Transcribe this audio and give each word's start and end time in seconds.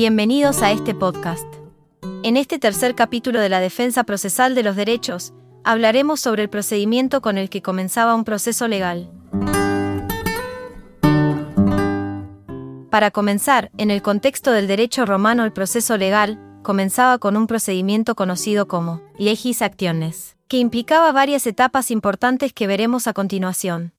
Bienvenidos 0.00 0.62
a 0.62 0.70
este 0.70 0.94
podcast. 0.94 1.44
En 2.22 2.36
este 2.36 2.60
tercer 2.60 2.94
capítulo 2.94 3.40
de 3.40 3.48
la 3.48 3.58
defensa 3.58 4.04
procesal 4.04 4.54
de 4.54 4.62
los 4.62 4.76
derechos, 4.76 5.34
hablaremos 5.64 6.20
sobre 6.20 6.44
el 6.44 6.48
procedimiento 6.48 7.20
con 7.20 7.36
el 7.36 7.50
que 7.50 7.62
comenzaba 7.62 8.14
un 8.14 8.22
proceso 8.22 8.68
legal. 8.68 9.10
Para 12.90 13.10
comenzar, 13.10 13.72
en 13.76 13.90
el 13.90 14.00
contexto 14.00 14.52
del 14.52 14.68
derecho 14.68 15.04
romano 15.04 15.44
el 15.44 15.52
proceso 15.52 15.96
legal 15.96 16.38
comenzaba 16.62 17.18
con 17.18 17.36
un 17.36 17.48
procedimiento 17.48 18.14
conocido 18.14 18.68
como 18.68 19.02
legis 19.18 19.62
actiones, 19.62 20.36
que 20.46 20.58
implicaba 20.58 21.10
varias 21.10 21.44
etapas 21.48 21.90
importantes 21.90 22.52
que 22.52 22.68
veremos 22.68 23.08
a 23.08 23.14
continuación. 23.14 23.97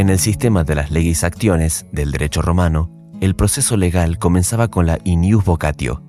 En 0.00 0.08
el 0.08 0.18
sistema 0.18 0.64
de 0.64 0.74
las 0.74 0.90
leyes 0.90 1.24
acciones 1.24 1.84
del 1.92 2.10
derecho 2.10 2.40
romano, 2.40 2.90
el 3.20 3.36
proceso 3.36 3.76
legal 3.76 4.18
comenzaba 4.18 4.68
con 4.68 4.86
la 4.86 4.98
inius 5.04 5.44
vocatio. 5.44 6.02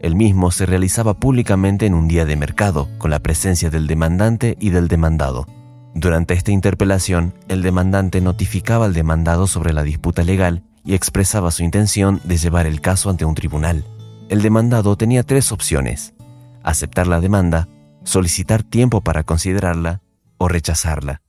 El 0.00 0.16
mismo 0.16 0.50
se 0.50 0.66
realizaba 0.66 1.14
públicamente 1.14 1.86
en 1.86 1.94
un 1.94 2.08
día 2.08 2.24
de 2.24 2.34
mercado, 2.34 2.88
con 2.98 3.12
la 3.12 3.20
presencia 3.20 3.70
del 3.70 3.86
demandante 3.86 4.56
y 4.58 4.70
del 4.70 4.88
demandado. 4.88 5.46
Durante 5.94 6.34
esta 6.34 6.50
interpelación, 6.50 7.32
el 7.46 7.62
demandante 7.62 8.20
notificaba 8.20 8.86
al 8.86 8.92
demandado 8.92 9.46
sobre 9.46 9.72
la 9.72 9.84
disputa 9.84 10.24
legal 10.24 10.64
y 10.84 10.94
expresaba 10.94 11.52
su 11.52 11.62
intención 11.62 12.20
de 12.24 12.38
llevar 12.38 12.66
el 12.66 12.80
caso 12.80 13.08
ante 13.08 13.24
un 13.24 13.36
tribunal. 13.36 13.84
El 14.30 14.42
demandado 14.42 14.96
tenía 14.96 15.22
tres 15.22 15.52
opciones, 15.52 16.12
aceptar 16.64 17.06
la 17.06 17.20
demanda, 17.20 17.68
solicitar 18.02 18.64
tiempo 18.64 19.00
para 19.00 19.22
considerarla 19.22 20.02
o 20.38 20.48
rechazarla. 20.48 21.22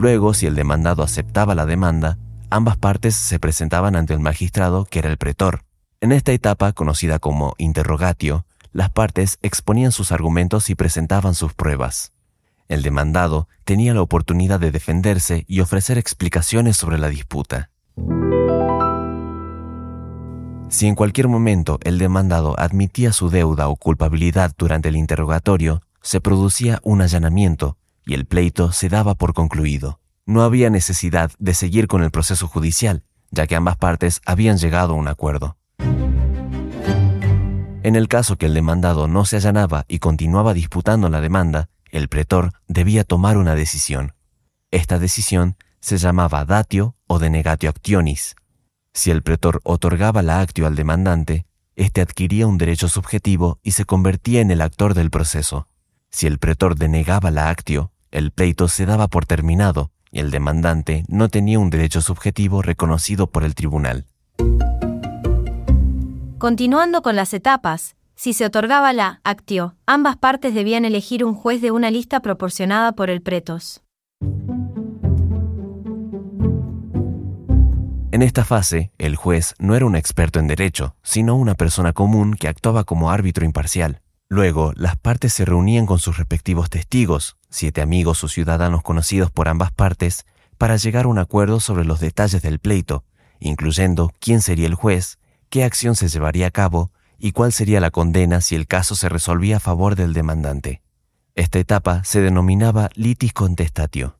Luego, 0.00 0.32
si 0.32 0.46
el 0.46 0.54
demandado 0.54 1.02
aceptaba 1.02 1.54
la 1.54 1.66
demanda, 1.66 2.16
ambas 2.48 2.78
partes 2.78 3.14
se 3.14 3.38
presentaban 3.38 3.96
ante 3.96 4.14
el 4.14 4.20
magistrado 4.20 4.86
que 4.86 5.00
era 5.00 5.10
el 5.10 5.18
pretor. 5.18 5.60
En 6.00 6.10
esta 6.10 6.32
etapa, 6.32 6.72
conocida 6.72 7.18
como 7.18 7.54
interrogatio, 7.58 8.46
las 8.72 8.88
partes 8.88 9.38
exponían 9.42 9.92
sus 9.92 10.10
argumentos 10.10 10.70
y 10.70 10.74
presentaban 10.74 11.34
sus 11.34 11.52
pruebas. 11.52 12.14
El 12.66 12.80
demandado 12.80 13.46
tenía 13.64 13.92
la 13.92 14.00
oportunidad 14.00 14.58
de 14.58 14.70
defenderse 14.70 15.44
y 15.46 15.60
ofrecer 15.60 15.98
explicaciones 15.98 16.78
sobre 16.78 16.96
la 16.96 17.10
disputa. 17.10 17.68
Si 20.70 20.86
en 20.86 20.94
cualquier 20.94 21.28
momento 21.28 21.78
el 21.82 21.98
demandado 21.98 22.58
admitía 22.58 23.12
su 23.12 23.28
deuda 23.28 23.68
o 23.68 23.76
culpabilidad 23.76 24.54
durante 24.56 24.88
el 24.88 24.96
interrogatorio, 24.96 25.82
se 26.00 26.22
producía 26.22 26.80
un 26.84 27.02
allanamiento 27.02 27.76
y 28.10 28.14
el 28.14 28.24
pleito 28.26 28.72
se 28.72 28.88
daba 28.88 29.14
por 29.14 29.34
concluido. 29.34 30.00
No 30.26 30.42
había 30.42 30.68
necesidad 30.68 31.30
de 31.38 31.54
seguir 31.54 31.86
con 31.86 32.02
el 32.02 32.10
proceso 32.10 32.48
judicial, 32.48 33.04
ya 33.30 33.46
que 33.46 33.54
ambas 33.54 33.76
partes 33.76 34.20
habían 34.26 34.58
llegado 34.58 34.94
a 34.94 34.96
un 34.96 35.06
acuerdo. 35.06 35.56
En 37.84 37.94
el 37.94 38.08
caso 38.08 38.36
que 38.36 38.46
el 38.46 38.54
demandado 38.54 39.06
no 39.06 39.24
se 39.26 39.36
allanaba 39.36 39.84
y 39.86 40.00
continuaba 40.00 40.54
disputando 40.54 41.08
la 41.08 41.20
demanda, 41.20 41.68
el 41.92 42.08
pretor 42.08 42.52
debía 42.66 43.04
tomar 43.04 43.36
una 43.36 43.54
decisión. 43.54 44.14
Esta 44.72 44.98
decisión 44.98 45.56
se 45.78 45.96
llamaba 45.96 46.44
datio 46.44 46.96
o 47.06 47.20
denegatio 47.20 47.70
actionis. 47.70 48.34
Si 48.92 49.12
el 49.12 49.22
pretor 49.22 49.60
otorgaba 49.62 50.22
la 50.22 50.40
actio 50.40 50.66
al 50.66 50.74
demandante, 50.74 51.46
éste 51.76 52.00
adquiría 52.00 52.48
un 52.48 52.58
derecho 52.58 52.88
subjetivo 52.88 53.60
y 53.62 53.70
se 53.70 53.84
convertía 53.84 54.40
en 54.40 54.50
el 54.50 54.62
actor 54.62 54.94
del 54.94 55.10
proceso. 55.10 55.68
Si 56.10 56.26
el 56.26 56.38
pretor 56.40 56.74
denegaba 56.74 57.30
la 57.30 57.50
actio, 57.50 57.92
el 58.10 58.32
pleito 58.32 58.68
se 58.68 58.86
daba 58.86 59.08
por 59.08 59.26
terminado 59.26 59.90
y 60.10 60.20
el 60.20 60.30
demandante 60.30 61.04
no 61.08 61.28
tenía 61.28 61.58
un 61.58 61.70
derecho 61.70 62.00
subjetivo 62.00 62.62
reconocido 62.62 63.28
por 63.28 63.44
el 63.44 63.54
tribunal. 63.54 64.06
Continuando 66.38 67.02
con 67.02 67.16
las 67.16 67.34
etapas, 67.34 67.96
si 68.16 68.32
se 68.32 68.44
otorgaba 68.44 68.92
la 68.92 69.20
actio, 69.24 69.76
ambas 69.86 70.16
partes 70.16 70.54
debían 70.54 70.84
elegir 70.84 71.24
un 71.24 71.34
juez 71.34 71.62
de 71.62 71.70
una 71.70 71.90
lista 71.90 72.20
proporcionada 72.20 72.92
por 72.92 73.10
el 73.10 73.22
pretos. 73.22 73.82
En 78.12 78.22
esta 78.22 78.44
fase, 78.44 78.90
el 78.98 79.16
juez 79.16 79.54
no 79.58 79.76
era 79.76 79.86
un 79.86 79.94
experto 79.94 80.40
en 80.40 80.48
derecho, 80.48 80.96
sino 81.02 81.36
una 81.36 81.54
persona 81.54 81.92
común 81.92 82.34
que 82.34 82.48
actuaba 82.48 82.84
como 82.84 83.10
árbitro 83.10 83.44
imparcial. 83.44 84.00
Luego, 84.28 84.72
las 84.76 84.96
partes 84.96 85.32
se 85.32 85.44
reunían 85.44 85.86
con 85.86 85.98
sus 85.98 86.18
respectivos 86.18 86.70
testigos, 86.70 87.36
siete 87.50 87.82
amigos 87.82 88.24
o 88.24 88.28
ciudadanos 88.28 88.82
conocidos 88.82 89.30
por 89.30 89.48
ambas 89.48 89.72
partes, 89.72 90.24
para 90.56 90.76
llegar 90.76 91.04
a 91.04 91.08
un 91.08 91.18
acuerdo 91.18 91.60
sobre 91.60 91.84
los 91.84 92.00
detalles 92.00 92.42
del 92.42 92.58
pleito, 92.58 93.04
incluyendo 93.40 94.12
quién 94.20 94.40
sería 94.40 94.66
el 94.66 94.74
juez, 94.74 95.18
qué 95.48 95.64
acción 95.64 95.96
se 95.96 96.08
llevaría 96.08 96.46
a 96.46 96.50
cabo 96.50 96.92
y 97.18 97.32
cuál 97.32 97.52
sería 97.52 97.80
la 97.80 97.90
condena 97.90 98.40
si 98.40 98.54
el 98.54 98.66
caso 98.66 98.94
se 98.94 99.08
resolvía 99.08 99.56
a 99.56 99.60
favor 99.60 99.96
del 99.96 100.14
demandante. 100.14 100.82
Esta 101.34 101.58
etapa 101.58 102.02
se 102.04 102.20
denominaba 102.20 102.90
litis 102.94 103.32
contestatio. 103.32 104.16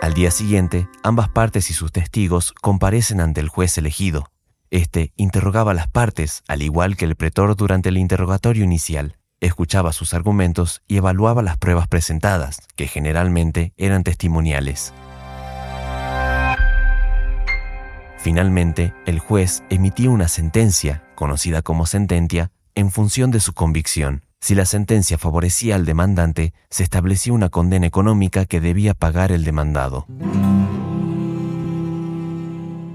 Al 0.00 0.14
día 0.14 0.30
siguiente, 0.30 0.88
ambas 1.02 1.28
partes 1.28 1.70
y 1.70 1.74
sus 1.74 1.92
testigos 1.92 2.52
comparecen 2.52 3.20
ante 3.20 3.40
el 3.40 3.48
juez 3.48 3.76
elegido. 3.78 4.30
Este 4.70 5.12
interrogaba 5.16 5.72
a 5.72 5.74
las 5.74 5.88
partes, 5.88 6.42
al 6.46 6.62
igual 6.62 6.96
que 6.96 7.04
el 7.04 7.16
pretor 7.16 7.56
durante 7.56 7.88
el 7.88 7.98
interrogatorio 7.98 8.64
inicial, 8.64 9.16
escuchaba 9.40 9.92
sus 9.92 10.14
argumentos 10.14 10.82
y 10.88 10.96
evaluaba 10.96 11.42
las 11.42 11.56
pruebas 11.56 11.88
presentadas, 11.88 12.60
que 12.76 12.86
generalmente 12.86 13.72
eran 13.76 14.04
testimoniales. 14.04 14.92
Finalmente, 18.18 18.92
el 19.06 19.20
juez 19.20 19.62
emitía 19.70 20.10
una 20.10 20.28
sentencia, 20.28 21.04
conocida 21.14 21.62
como 21.62 21.86
sentencia, 21.86 22.50
en 22.74 22.90
función 22.90 23.30
de 23.30 23.40
su 23.40 23.54
convicción. 23.54 24.24
Si 24.40 24.54
la 24.54 24.66
sentencia 24.66 25.18
favorecía 25.18 25.76
al 25.76 25.84
demandante, 25.84 26.52
se 26.70 26.82
establecía 26.82 27.32
una 27.32 27.48
condena 27.48 27.86
económica 27.86 28.44
que 28.44 28.60
debía 28.60 28.94
pagar 28.94 29.32
el 29.32 29.44
demandado. 29.44 30.06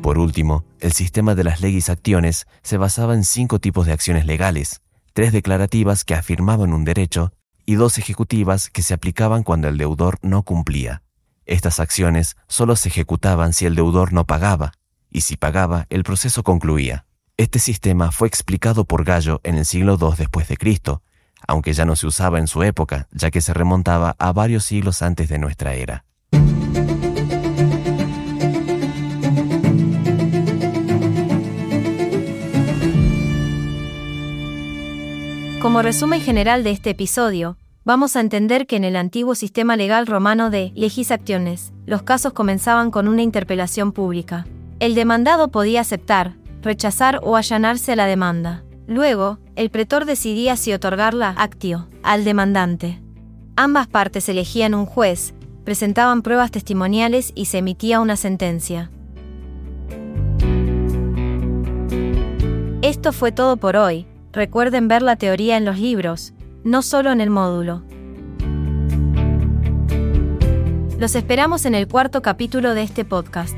Por 0.02 0.18
último, 0.20 0.66
el 0.82 0.92
sistema 0.92 1.34
de 1.34 1.46
las 1.46 1.62
leyes 1.62 1.90
acciones 1.90 2.46
se 2.62 2.78
basaba 2.78 3.14
en 3.14 3.24
cinco 3.24 3.60
tipos 3.60 3.86
de 3.86 3.94
acciones 3.94 4.26
legales, 4.26 4.82
tres 5.14 5.32
declarativas 5.32 6.04
que 6.04 6.16
afirmaban 6.16 6.74
un 6.74 6.84
derecho 6.84 7.32
y 7.66 7.76
dos 7.76 7.98
ejecutivas 7.98 8.70
que 8.70 8.82
se 8.82 8.94
aplicaban 8.94 9.44
cuando 9.44 9.70
el 9.70 9.78
deudor 9.78 10.18
no 10.22 10.44
cumplía. 10.44 11.04
Estas 11.46 11.80
acciones 11.80 12.36
solo 12.48 12.76
se 12.76 12.90
ejecutaban 12.90 13.54
si 13.54 13.66
el 13.66 13.76
deudor 13.76 14.12
no 14.12 14.26
pagaba, 14.26 14.74
y 15.10 15.22
si 15.22 15.38
pagaba, 15.38 15.86
el 15.90 16.04
proceso 16.04 16.44
concluía. 16.44 17.06
Este 17.38 17.60
sistema 17.60 18.12
fue 18.12 18.28
explicado 18.28 18.86
por 18.86 19.04
Gallo 19.04 19.40
en 19.44 19.56
el 19.56 19.66
siglo 19.66 19.98
II 20.00 20.16
después 20.18 20.48
de 20.48 20.58
Cristo, 20.58 21.02
aunque 21.48 21.74
ya 21.74 21.86
no 21.86 21.96
se 21.96 22.08
usaba 22.08 22.40
en 22.40 22.48
su 22.48 22.64
época, 22.64 23.08
ya 23.12 23.32
que 23.32 23.42
se 23.42 23.54
remontaba 23.54 24.16
a 24.18 24.32
varios 24.34 24.66
siglos 24.66 25.02
antes 25.02 25.30
de 25.30 25.40
nuestra 25.40 25.74
era. 25.74 26.06
Como 35.64 35.82
resumen 35.82 36.20
general 36.20 36.66
de 36.66 36.72
este 36.72 36.90
episodio, 36.90 37.58
vamos 37.86 38.18
a 38.18 38.20
entender 38.20 38.68
que 38.68 38.76
en 38.76 38.84
el 38.84 38.98
antiguo 38.98 39.34
sistema 39.34 39.78
legal 39.78 40.08
romano 40.08 40.50
de 40.50 40.74
legis 40.76 41.10
actiones, 41.10 41.72
los 41.86 42.04
casos 42.04 42.34
comenzaban 42.34 42.92
con 42.92 43.08
una 43.08 43.22
interpelación 43.22 43.94
pública. 43.94 44.46
El 44.82 44.94
demandado 44.94 45.48
podía 45.52 45.80
aceptar, 45.80 46.36
rechazar 46.62 47.22
o 47.24 47.38
allanarse 47.38 47.94
a 47.94 47.96
la 47.96 48.08
demanda. 48.08 48.66
Luego, 48.88 49.40
el 49.56 49.70
pretor 49.70 50.04
decidía 50.04 50.58
si 50.58 50.74
otorgar 50.74 51.14
la 51.14 51.30
actio 51.30 51.88
al 52.04 52.26
demandante. 52.26 53.02
Ambas 53.56 53.88
partes 53.88 54.28
elegían 54.28 54.74
un 54.74 54.86
juez, 54.86 55.34
presentaban 55.64 56.24
pruebas 56.24 56.52
testimoniales 56.52 57.32
y 57.36 57.46
se 57.46 57.60
emitía 57.60 58.02
una 58.02 58.18
sentencia. 58.18 58.92
Esto 62.82 63.14
fue 63.14 63.32
todo 63.32 63.56
por 63.56 63.78
hoy 63.78 64.08
Recuerden 64.34 64.88
ver 64.88 65.04
la 65.04 65.16
teoría 65.16 65.58
en 65.58 65.64
los 65.64 65.78
libros, 65.78 66.34
no 66.64 66.82
solo 66.82 67.12
en 67.12 67.22
el 67.22 67.30
módulo. 67.30 67.84
Los 70.98 71.14
esperamos 71.14 71.66
en 71.66 71.76
el 71.76 71.88
cuarto 71.88 72.24
capítulo 72.24 72.74
de 72.74 72.82
este 72.82 73.06
podcast. 73.06 73.56